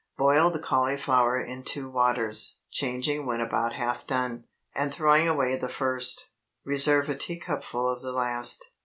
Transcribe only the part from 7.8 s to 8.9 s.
of the last.